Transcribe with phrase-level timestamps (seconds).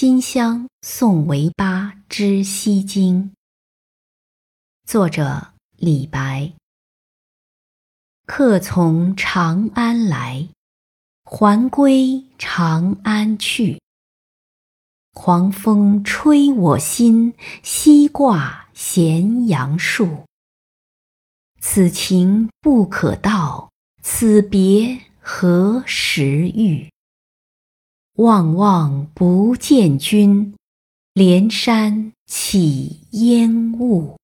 [0.00, 3.32] 金乡送韦八之西京。
[4.86, 6.52] 作者李白。
[8.24, 10.50] 客从长安来，
[11.24, 13.82] 还归长安去。
[15.14, 17.34] 黄风吹我心，
[17.64, 20.26] 西挂咸阳树。
[21.60, 26.88] 此情不可道，此别何时遇？
[28.18, 30.52] 望望不见君，
[31.14, 34.16] 连山起烟雾。